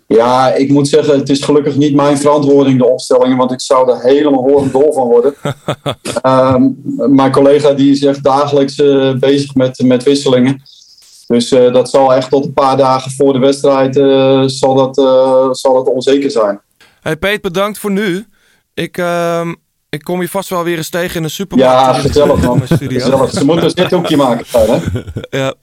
[0.07, 3.37] Ja, ik moet zeggen, het is gelukkig niet mijn verantwoording, de opstellingen.
[3.37, 5.35] Want ik zou er helemaal horend dol van worden.
[6.23, 6.71] Ehm,
[7.15, 10.63] mijn collega die is echt dagelijks eh, bezig met, met wisselingen.
[11.29, 14.99] Dus eh, dat zal echt tot een paar dagen voor de wedstrijd eh, zal dat,
[14.99, 16.61] eh, zal dat onzeker zijn.
[17.01, 18.27] Hey Peet, bedankt voor nu.
[18.75, 19.55] Ik, ehm,
[19.89, 21.81] ik kom je vast wel weer eens tegen in de supermarkt.
[21.81, 22.63] Ja, gezellig man.
[22.67, 23.31] Gezellig.
[23.31, 24.47] Ze moeten een zithoekje maken.
[24.51, 24.79] Hè?
[25.39, 25.55] Ja.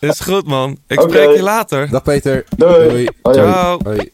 [0.00, 0.78] Is goed, man.
[0.86, 1.10] Ik Oké.
[1.10, 1.90] spreek je later.
[1.90, 2.44] Dag Peter.
[2.56, 2.88] Doei.
[2.88, 3.08] Doei.
[3.22, 3.52] Hoi, hoi.
[3.52, 3.78] Ciao.
[3.84, 4.12] Hoi.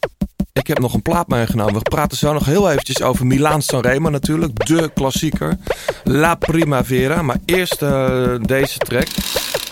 [0.59, 1.75] Ik heb nog een plaat meegenomen.
[1.75, 4.67] We praten zo nog heel eventjes over Milaan Sanremo natuurlijk.
[4.67, 5.57] De klassieker.
[6.05, 7.23] La Primavera.
[7.23, 9.07] Maar eerst eh, deze track.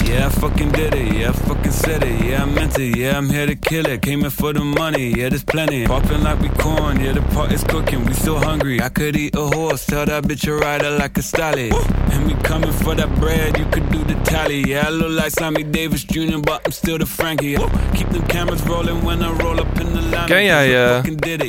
[0.04, 1.12] Yeah, I fucking did it.
[1.14, 2.24] Yeah, I fucking said it.
[2.24, 2.96] Yeah, I meant it.
[2.96, 4.02] Yeah, I'm here to kill it.
[4.02, 5.10] Came in for the money.
[5.10, 5.84] Yeah, there's plenty.
[5.86, 7.00] Popping like we corn.
[7.00, 8.04] Yeah, the pot is cooking.
[8.04, 8.80] We still hungry.
[8.80, 9.84] I could eat a horse.
[9.86, 11.72] Tell that bitch a rider like a stallion.
[12.12, 13.58] And we coming for that bread.
[13.58, 14.62] You could do the tally.
[14.70, 17.56] Yeah, I look like Sammy Davis Jr., but I'm still the Frankie.
[17.94, 20.26] Keep them cameras rolling when I roll up in the line.
[20.26, 21.02] Ken jij, uh,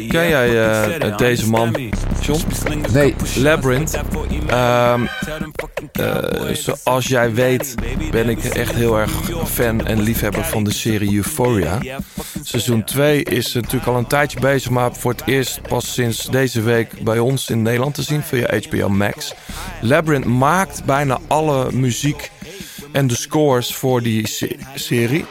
[0.09, 1.75] ken jij uh, deze man,
[2.21, 2.41] John?
[2.91, 3.15] Nee.
[3.35, 3.95] Labyrinth.
[3.95, 5.09] Um,
[5.99, 7.75] uh, zoals jij weet
[8.11, 9.11] ben ik echt heel erg
[9.45, 11.79] fan en liefhebber van de serie Euphoria.
[12.41, 16.61] Seizoen 2 is natuurlijk al een tijdje bezig, maar voor het eerst pas sinds deze
[16.61, 19.33] week bij ons in Nederland te zien via HBO Max.
[19.81, 22.31] Labyrinth maakt bijna alle muziek
[22.91, 24.27] en de scores voor die
[24.75, 25.25] serie.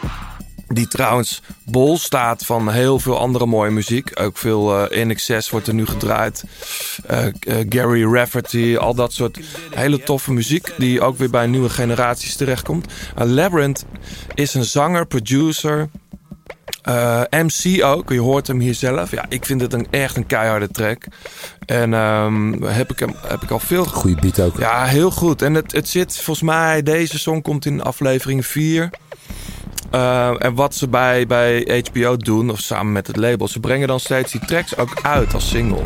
[0.69, 4.11] Die trouwens bol staat van heel veel andere mooie muziek.
[4.21, 6.45] Ook veel uh, In Excess wordt er nu gedraaid.
[7.11, 9.39] Uh, uh, Gary Rafferty, al dat soort
[9.71, 10.73] hele toffe muziek.
[10.77, 12.93] Die ook weer bij nieuwe generaties terechtkomt.
[13.15, 13.85] Labyrinth
[14.35, 15.89] is een zanger, producer,
[17.31, 18.11] MC ook.
[18.11, 19.11] Je hoort hem hier zelf.
[19.11, 21.05] Ja, ik vind het een, echt een keiharde track.
[21.67, 23.85] En um, heb, ik hem, heb ik al veel...
[23.85, 24.59] Goeie beat ook.
[24.59, 25.43] Ja, heel goed.
[25.43, 26.83] En het, het zit volgens mij...
[26.83, 28.91] Deze song komt in aflevering 4...
[29.95, 33.89] Uh, en wat ze bij, bij HBO doen, of samen met het label, ze brengen
[33.89, 35.85] dan steeds die tracks ook uit als single.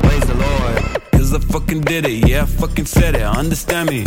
[0.00, 4.04] Praise the Lord, cause I fucking did it, yeah, fucking said it, understand me.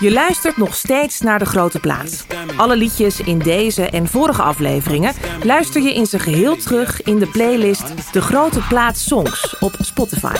[0.00, 2.24] Je luistert nog steeds naar De Grote Plaats.
[2.56, 7.26] Alle liedjes in deze en vorige afleveringen luister je in zijn geheel terug in de
[7.26, 10.34] playlist De Grote Plaats Songs op Spotify.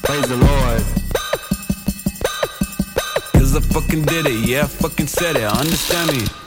[0.00, 0.82] Praise the Lord.
[3.32, 6.45] Cause I fucking did it, yeah, I fucking said it, understand me.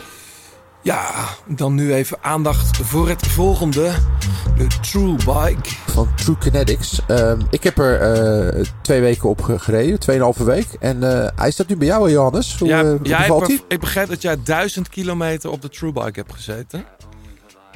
[0.81, 3.91] Ja, dan nu even aandacht voor het volgende.
[4.57, 5.69] De True Bike.
[5.87, 7.01] Van True Kinetics.
[7.07, 9.99] Um, ik heb er uh, twee weken op gereden.
[9.99, 10.67] Tweeënhalve week.
[10.79, 12.57] En uh, hij staat nu bij jou, Johannes.
[12.59, 15.91] Hoe, ja, hoe jij bevalt hebt, ik begrijp dat jij duizend kilometer op de True
[15.91, 16.85] Bike hebt gezeten.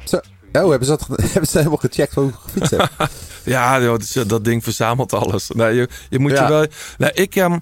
[0.04, 0.20] Zo.
[0.52, 2.90] Oh, hebben ze, dat, hebben ze helemaal gecheckt hoe ik gefietst heb?
[3.44, 5.48] ja, joh, dat, dat ding verzamelt alles.
[5.48, 6.42] Nee, je, je moet ja.
[6.42, 6.66] je wel...
[6.98, 7.58] Nee, ik, um,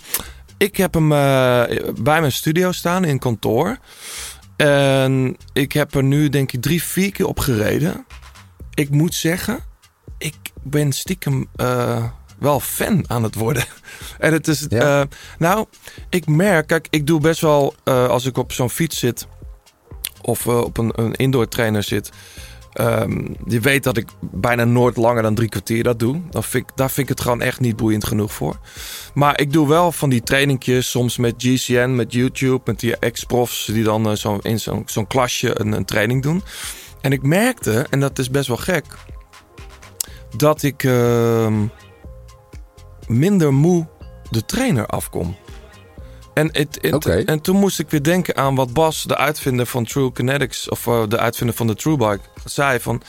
[0.56, 1.08] ik heb hem
[2.02, 3.78] bij mijn studio staan in kantoor.
[4.62, 8.06] En ik heb er nu denk ik drie, vier keer op gereden.
[8.74, 9.64] Ik moet zeggen,
[10.18, 12.04] ik ben stiekem uh,
[12.38, 13.64] wel fan aan het worden.
[14.18, 15.00] en het is, ja.
[15.00, 15.06] uh,
[15.38, 15.66] nou,
[16.08, 19.26] ik merk, kijk, ik doe best wel uh, als ik op zo'n fiets zit
[20.20, 22.10] of op een, een indoor trainer zit.
[22.80, 26.20] Um, je weet dat ik bijna nooit langer dan drie kwartier dat doe.
[26.30, 28.56] Dan vind ik, daar vind ik het gewoon echt niet boeiend genoeg voor.
[29.14, 33.64] Maar ik doe wel van die trainingjes, soms met GCN, met YouTube, met die ex-profs
[33.64, 36.42] die dan uh, zo in zo'n klasje een, een, training doen.
[37.00, 38.84] En ik merkte, en dat is best wel gek,
[40.36, 41.58] dat ik uh,
[43.06, 43.86] minder moe
[44.30, 45.36] de trainer afkom.
[46.34, 46.50] En,
[46.90, 47.22] okay.
[47.24, 50.86] en toen moest ik weer denken aan wat Bas, de uitvinder van True Kinetics, of
[50.86, 53.02] uh, de uitvinder van de True Bike, zei van.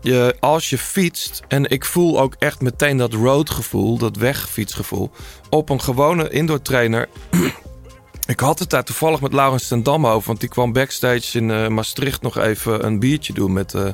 [0.00, 5.10] Je, als je fietst, en ik voel ook echt meteen dat roadgevoel, dat wegfietsgevoel,
[5.50, 7.08] op een gewone indoor trainer.
[8.26, 11.48] ik had het daar toevallig met Laurens ten Dam over, want die kwam backstage in
[11.48, 13.88] uh, Maastricht nog even een biertje doen met, uh,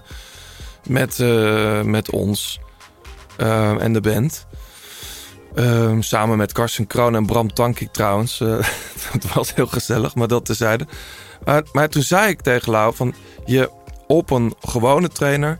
[0.88, 1.18] met,
[1.84, 2.60] met ons
[3.78, 4.46] en de band.
[5.54, 8.40] Um, samen met Karsten Kroon en Bram Tankik trouwens.
[8.40, 8.48] Uh,
[9.12, 10.86] dat was heel gezellig, maar dat tezijde.
[11.48, 13.14] Uh, maar toen zei ik tegen Lau van...
[13.44, 13.70] je
[14.06, 15.56] op een gewone trainer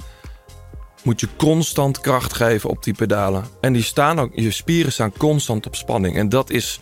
[1.02, 3.44] moet je constant kracht geven op die pedalen.
[3.60, 6.16] En die staan ook, je spieren staan constant op spanning.
[6.16, 6.80] En dat is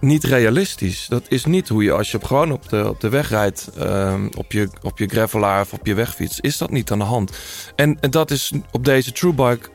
[0.00, 1.06] niet realistisch.
[1.08, 3.70] Dat is niet hoe je als je gewoon op de, op de weg rijdt...
[3.80, 6.40] Um, op, je, op je gravelaar of op je wegfiets...
[6.40, 7.30] is dat niet aan de hand.
[7.76, 9.68] En, en dat is op deze Truebike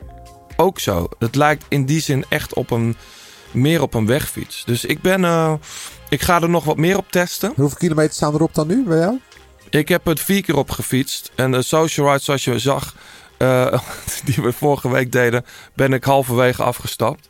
[0.60, 1.08] ook zo.
[1.18, 2.96] Het lijkt in die zin echt op een
[3.50, 4.64] meer op een wegfiets.
[4.64, 5.52] Dus ik ben, uh,
[6.08, 7.52] ik ga er nog wat meer op testen.
[7.56, 9.20] Hoeveel kilometer staan erop dan nu bij jou?
[9.70, 11.30] Ik heb het vier keer op gefietst.
[11.34, 12.94] En de social ride, zoals je zag,
[13.38, 13.80] uh,
[14.24, 15.44] die we vorige week deden,
[15.74, 17.26] ben ik halverwege afgestapt.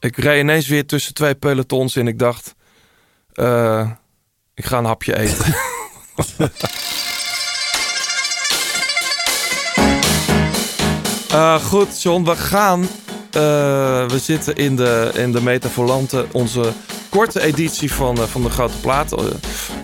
[0.00, 2.54] Ik reed ineens weer tussen twee pelotons en ik dacht,
[3.34, 3.90] uh,
[4.54, 5.54] ik ga een hapje eten.
[11.32, 12.80] Uh, goed, John, we gaan.
[12.80, 12.88] Uh,
[14.08, 16.72] we zitten in de, in de Metavolante, onze
[17.08, 19.14] korte editie van, uh, van de Grote Plaat.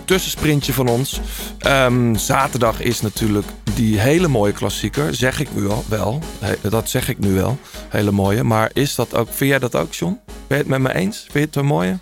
[0.05, 1.19] tussensprintje van ons.
[1.67, 5.15] Um, zaterdag is natuurlijk die hele mooie klassieker.
[5.15, 6.19] Zeg ik nu al wel.
[6.61, 7.57] Dat zeg ik nu wel.
[7.89, 8.43] Hele mooie.
[8.43, 10.19] Maar is dat ook, vind jij dat ook, John?
[10.25, 11.17] Ben je het met me eens?
[11.17, 11.99] Vind je het een mooie?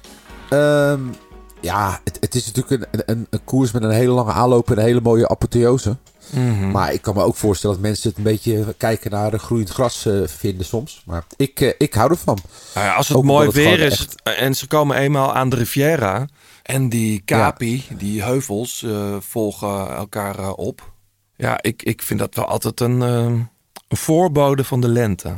[0.49, 1.15] Um,
[1.62, 4.77] ja, het, het is natuurlijk een, een, een koers met een hele lange aanloop en
[4.77, 5.97] een hele mooie apotheose.
[6.29, 6.71] Mhm.
[6.71, 9.69] Maar ik kan me ook voorstellen dat mensen het een beetje kijken naar de groeiend
[9.69, 11.01] gras eh, vinden soms.
[11.05, 12.38] Maar ik, eh, ik hou ervan.
[12.73, 16.27] Ja, als het Ook mooi het weer is en ze komen eenmaal aan de Riviera
[16.63, 20.93] en die Capi, die heuvels, eh, volgen elkaar op.
[21.35, 23.47] Ja, ik, ik vind dat wel altijd een, een
[23.88, 25.35] voorbode van de lente.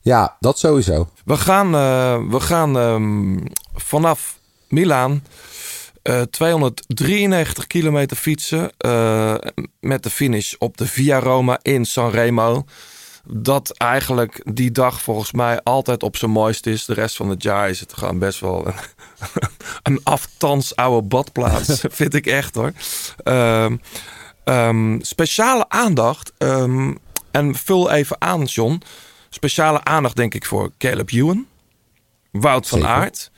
[0.00, 1.08] Ja, dat sowieso.
[1.24, 1.70] We gaan,
[2.30, 3.38] we gaan ehm,
[3.74, 5.22] vanaf Milaan
[6.06, 9.34] eh, 293 kilometer fietsen eh,
[9.80, 12.64] met de finish op de Via Roma in Sanremo.
[13.28, 16.84] Dat eigenlijk die dag volgens mij altijd op zijn mooist is.
[16.84, 18.74] De rest van het jaar is het gewoon best wel een,
[19.82, 21.84] een aftans oude badplaats.
[21.90, 22.72] vind ik echt hoor.
[23.24, 23.76] Ehm,
[24.44, 26.32] ehm, speciale aandacht.
[26.38, 26.94] ehm,
[27.30, 28.82] en vul even aan, John.
[29.28, 31.46] Speciale aandacht denk ik voor Caleb Ewan.
[32.30, 32.94] Wout van Zeker.
[32.94, 33.30] Aert.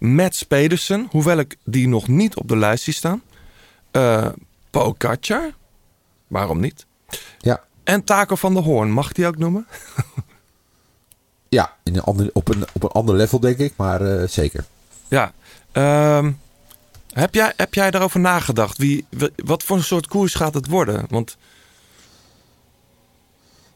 [0.00, 1.06] Mats Pedersen.
[1.10, 3.22] Hoewel ik die nog niet op de lijst zie staan.
[3.90, 4.26] Eh
[4.70, 5.54] Pogacar.
[6.26, 6.86] Waarom niet?
[7.38, 8.90] Ja, En Taco van der Hoorn.
[8.90, 9.66] Mag die ook noemen?
[11.48, 14.64] ja in een ander, op, een, op een ander level denk ik, maar eh, zeker.
[15.08, 15.32] Ja.
[15.72, 16.32] Ehm,
[17.12, 18.78] heb, jij, heb jij daarover nagedacht?
[18.78, 21.04] Wie, wat voor een soort koers gaat het worden?
[21.08, 21.36] Want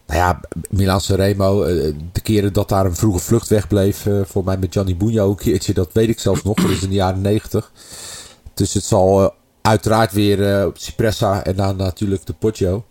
[0.06, 0.40] Nou ja,
[0.70, 4.72] Milaanse Remo, eh, de keren dat daar een vroege vlucht wegbleef, eh, voor mij met
[4.72, 7.72] Gianni Bugno een keertje, dat weet ik zelfs nog, dat is in de jaren negentig.
[8.54, 9.30] Dus het zal eh,
[9.62, 12.84] uiteraard weer op Cipressa en dan natuurlijk de Poggio.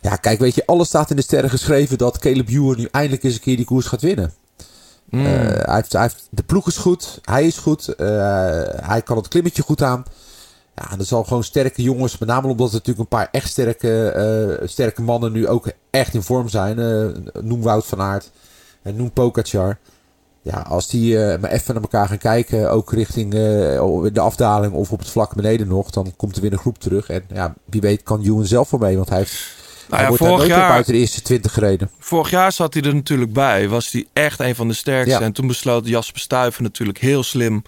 [0.00, 3.22] Ja, kijk, weet je, alles staat in de sterren geschreven dat Caleb Ewan nu eindelijk
[3.22, 4.32] eens een keer die koers gaat winnen.
[5.10, 9.28] mm, hij heeft, hij heeft, de ploeg is goed, hij is goed, hij kan het
[9.28, 10.04] klimmetje goed aan.
[10.74, 13.48] Ja, en er zal gewoon sterke jongens, met name omdat er natuurlijk een paar echt
[13.48, 16.78] sterke, eh, sterke mannen nu ook echt in vorm zijn.
[16.78, 18.30] Eh, noem Wout van Aert
[18.82, 19.78] en noem Pogacar.
[20.42, 24.92] Ja, als die eh, maar even naar elkaar gaan kijken, ook richting de afdaling of
[24.92, 27.08] op het vlak beneden nog, dan komt er weer een groep terug.
[27.08, 29.54] En ja, wie weet kan Ewan zelf wel mee, want hij heeft
[29.88, 31.90] nou hij ja, wordt vorig, jaar, buiten de eerste twintig gereden.
[31.98, 33.68] vorig jaar zat hij er natuurlijk bij.
[33.68, 35.18] Was hij echt een van de sterkste.
[35.18, 35.20] Ja.
[35.20, 37.62] En toen besloot Jasper Stuyven natuurlijk heel slim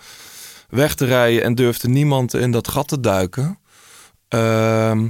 [0.68, 1.42] weg te rijden.
[1.42, 3.58] En durfde niemand in dat gat te duiken.
[4.28, 5.08] Ehm,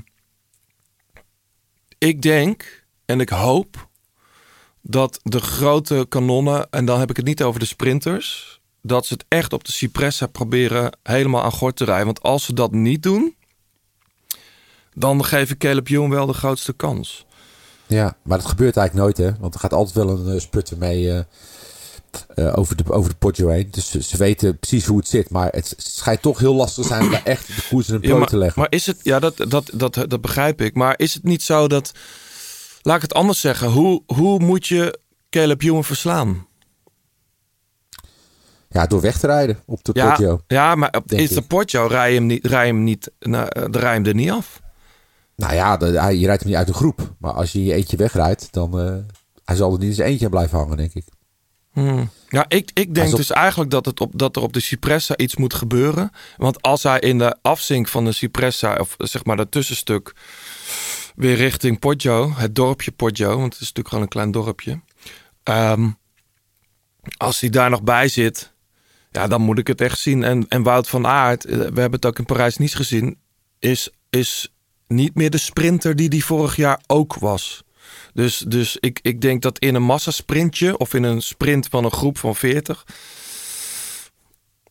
[1.99, 3.89] ik denk en ik hoop
[4.81, 9.13] dat de grote kanonnen, en dan heb ik het niet over de sprinters, dat ze
[9.13, 12.05] het echt op de Cipressa proberen helemaal aan gort te rijden.
[12.05, 13.35] Want als ze dat niet doen,
[14.95, 17.27] dan geef ik Caleb Ewan wel de grootste kans.
[17.87, 19.41] Ja, maar dat gebeurt eigenlijk nooit, hè?
[19.41, 21.21] Want er gaat altijd wel een eh, sputter mee eh,
[22.35, 23.69] eh, over, de, over de Poggio heen.
[23.71, 25.31] Dus ze, ze weten precies hoe het zit.
[25.31, 28.19] Maar het schijnt toch heel lastig te zijn om daar echt de koers in een
[28.19, 28.61] maar, te leggen.
[28.61, 30.75] maar is het, ja, dat, dat, dat, dat begrijp ik.
[30.75, 31.93] Maar is het niet zo dat,
[32.83, 34.99] laat ik het anders zeggen, hoe, hoe moet je
[35.31, 36.47] Caleb Ewan verslaan?
[38.69, 40.41] Ja, door weg te rijden op de Ja, Poggio.
[40.47, 41.43] ja, maar op is de.
[41.43, 44.31] Poggio rij je hem niet, rij hem niet, nou, eh, de rij hem er niet
[44.31, 44.61] af.
[45.37, 47.15] Nou ja, de, hij, je rijdt hem niet uit de groep.
[47.19, 48.95] Maar als je je eentje wegrijdt, dan eh
[49.47, 51.05] hij zal er niet eens eentje aan blijven hangen, denk ik.
[51.77, 52.11] Hmm.
[52.29, 55.17] Ja, ik, ik denk Alsof- dus eigenlijk dat, het op, dat er op de Cipressa
[55.17, 56.11] iets moet gebeuren.
[56.37, 60.15] Want als hij in de afzink van de Cipressa, of zeg maar dat tussenstuk,
[61.15, 64.81] weer richting Poggio, het dorpje Poggio, want het is natuurlijk gewoon een klein dorpje.
[65.43, 65.91] Ehm,
[67.17, 68.53] als hij daar nog bij zit,
[69.11, 70.25] ja, dan moet ik het echt zien.
[70.25, 73.19] En, en Wout van Aert, eh, we hebben het ook in Parijs-Nice gezien,
[73.59, 74.53] is, is
[74.87, 77.65] niet meer de sprinter die die vorig jaar ook was.
[78.17, 81.91] Dus, dus ik, ik denk dat in een massasprintje of in een sprint van een
[81.93, 82.87] groep van 40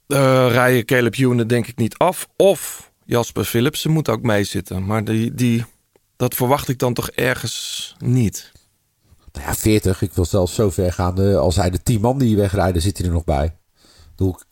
[0.08, 2.28] eh rijden Caleb Ewan denk ik niet af.
[2.36, 4.86] Of Jasper Philipsen moet ook meezitten.
[4.86, 5.66] Maar die, die,
[6.16, 8.52] dat verwacht ik dan toch ergens niet.
[9.32, 10.02] Nou ja, 40.
[10.02, 11.22] Ik wil zelfs zo ver gaan.
[11.22, 13.56] eh, als hij de 10 man die wegrijden, zit hij er nog bij.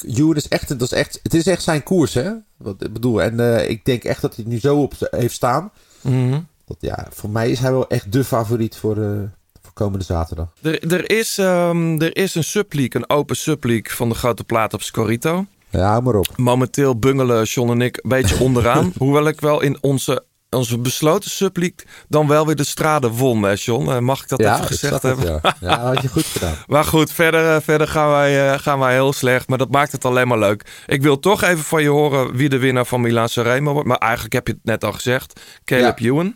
[0.05, 2.31] Ewan is echt, dat is echt, het is echt zijn koers, hè?
[2.57, 5.71] Wat ik bedoel, en eh, ik denk echt dat hij nu zo op heeft staan.
[6.01, 6.39] Mhm.
[6.65, 9.19] Dat, ja, voor mij is hij wel echt de favoriet voor, eh,
[9.61, 10.47] voor komende zaterdag.
[10.61, 14.73] Er, er, is, ehm, er is een subleague, een open subleague van de grote plaat
[14.73, 15.45] op Scorito.
[15.69, 16.37] Ja, maar op.
[16.37, 18.93] Momenteel bungelen John en ik een beetje onderaan.
[18.97, 20.23] Hoewel ik wel in onze,
[20.53, 23.89] onze besloten subleague dan wel weer de strade won, hè John?
[23.91, 25.39] Eh, Mag ik dat ja, even gezegd het, hebben?
[25.43, 25.55] ja.
[25.69, 26.55] ja, had je goed gedaan.
[26.67, 29.47] Maar goed, verder, eh, verder gaan, wij, eh, gaan wij heel slecht.
[29.47, 30.83] Maar dat maakt het alleen maar leuk.
[30.87, 33.87] Ik wil toch even van je horen wie de winnaar van Milaan Sanremo wordt.
[33.87, 35.39] Maar eigenlijk heb je het net al gezegd.
[35.65, 36.05] Caleb Ja.
[36.05, 36.35] Ewan.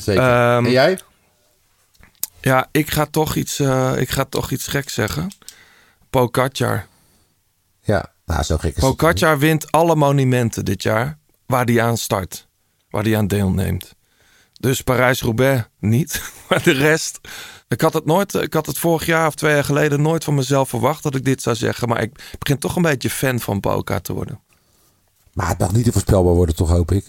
[0.00, 0.22] Zeker.
[0.22, 0.98] Ehm, en jij?
[2.40, 5.30] Ja, ik ga toch iets, eh, ik ga toch iets geks zeggen.
[6.10, 6.86] Pogacar.
[7.80, 8.82] Ja, nou, zo gek is.
[8.82, 12.46] Pogacar wint alle monumenten dit jaar waar hij aan start.
[12.90, 13.94] Waar hij aan deelneemt.
[14.52, 16.22] Dus Parijs-Roubaix niet.
[16.48, 17.20] Maar de rest.
[17.68, 18.34] Ik had het nooit.
[18.34, 21.24] Ik had het vorig jaar of twee jaar geleden nooit van mezelf verwacht dat ik
[21.24, 21.88] dit zou zeggen.
[21.88, 24.40] Maar ik begin toch een beetje fan van Pogacar te worden.
[25.32, 27.04] Maar het mag niet te voorspelbaar worden, toch, hoop ik.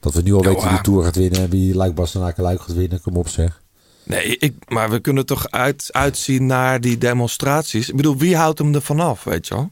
[0.00, 0.82] Dat we nu al Ja, weten wie de waar.
[0.82, 3.00] Tour gaat winnen en wie Luik Bastenaken Luik gaat winnen.
[3.00, 3.62] Kom op zeg.
[4.04, 7.88] Nee, ik, maar we kunnen toch uit, uitzien naar die demonstraties.
[7.88, 9.70] Ik bedoel, wie houdt hem er vanaf, weet je wel?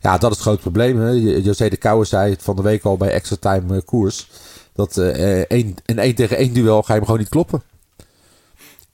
[0.00, 1.00] Ja, dat is het groot probleem.
[1.00, 1.10] Hè?
[1.42, 4.28] José de Kouwer zei het van de week al bij Extra Time eh, koers.
[4.72, 7.62] Dat eh, één, in één tegen één duel ga je hem gewoon niet kloppen.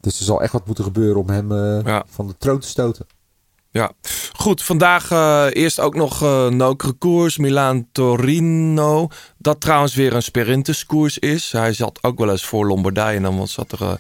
[0.01, 2.05] Dus er zal echt wat moeten gebeuren om hem eh, Ja.
[2.09, 3.07] van de troon te stoten.
[3.71, 3.93] Ja,
[4.33, 4.63] goed.
[4.63, 9.09] Vandaag eh, eerst ook nog eh Nokere koers, Milaan-Torino.
[9.39, 11.53] Dat trouwens weer een sprinterskoers is.
[11.53, 13.17] Hij zat ook wel eens voor Lombardije.
[13.17, 13.83] En dan zat er...
[13.83, 13.95] eh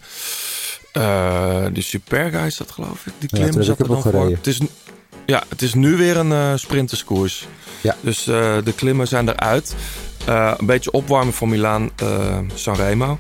[0.92, 3.12] eh, de Superga is dat geloof ik.
[3.18, 4.30] Die Ja, klim heb zat er dan nog voor.
[4.30, 4.60] Het is,
[5.27, 7.46] ja, het is nu weer een eh sprinterskoers.
[7.81, 7.96] Ja.
[8.00, 9.74] Dus eh, de klimmen zijn eruit.
[10.27, 11.90] Eh, een beetje opwarmen voor Milaan,
[12.55, 13.18] Sanremo.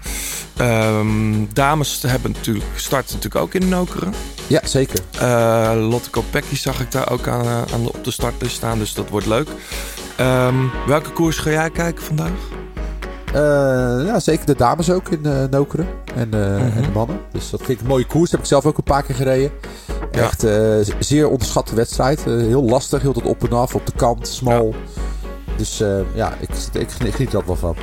[0.56, 4.14] Ehm, dames hebben natuurlijk, starten natuurlijk ook in Nokeren.
[4.46, 5.00] Ja, zeker.
[5.76, 9.08] Lotte Kopecky zag ik daar ook aan, aan de, op de startlist staan, dus dat
[9.08, 9.48] wordt leuk.
[10.16, 10.54] Ehm,
[10.86, 12.32] welke koers ga jij kijken vandaag?
[14.06, 15.86] Ja, zeker de dames ook in eh, Nokeren.
[16.14, 16.34] En,
[16.74, 17.20] en de mannen.
[17.32, 18.30] Dus dat vind ik een mooie koers.
[18.30, 19.50] Heb ik zelf ook een paar keer gereden.
[20.12, 20.20] Ja.
[20.20, 22.18] Echt eh, zeer onderschatte wedstrijd.
[22.18, 23.02] Eh, heel lastig.
[23.02, 23.74] Heel tot op en af.
[23.74, 24.28] Op de kant.
[24.28, 24.74] Smal.
[25.56, 27.76] Dus eh, ja, ik, ik, geniet- geniet er ook wel van.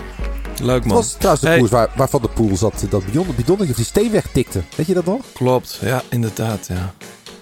[0.62, 0.96] Leuk Het man.
[0.96, 1.58] was trouwens de Hey.
[1.60, 2.86] koers waar, waar Van de Poel zat.
[2.90, 4.62] Dat bidon, bidonnetje of die steen wegtikte.
[4.76, 5.22] Weet je dat nog?
[5.34, 6.68] Klopt, ja, inderdaad.
[6.68, 6.94] Ja.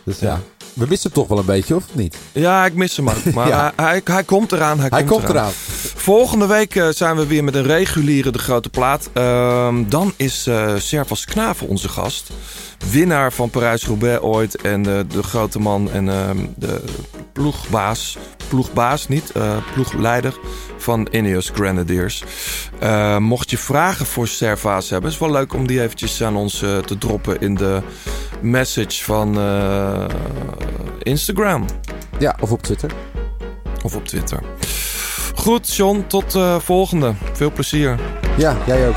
[0.04, 0.40] Dus ja.
[0.74, 2.16] We missen hem toch wel een beetje, of niet?
[2.32, 3.24] ja, ik mis hem ook.
[3.34, 3.74] Maar Ja.
[3.76, 4.80] hij, hij, hij komt eraan.
[4.80, 5.52] Hij, Hij komt, komt eraan.
[6.10, 9.10] Volgende week eh, zijn we weer met een reguliere De Grote Plaat.
[9.14, 12.32] Ehm, dan is eh Servas Knaven onze gast.
[12.92, 14.62] Winnaar van Parijs-Roubaix ooit.
[14.62, 16.84] En eh, de grote man en ehm, de
[17.34, 18.18] ploegbaas.
[18.48, 19.32] Ploegbaas niet,
[19.74, 20.40] ploegleider
[20.78, 22.24] van Ineos Grenadiers.
[23.20, 26.98] Mocht je vragen voor Servaas hebben, is wel leuk om die eventjes aan ons te
[27.00, 27.82] droppen in de
[28.42, 29.30] message van
[31.00, 31.66] Instagram
[32.20, 32.92] Ja, of op Twitter.
[33.84, 34.44] of op Twitter.
[35.40, 37.14] Goed, John, tot eh volgende.
[37.34, 38.00] Veel plezier.
[38.38, 38.96] Ja, jij ook.